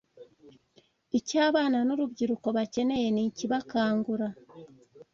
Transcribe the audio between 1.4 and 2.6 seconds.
abana n’urubyiruko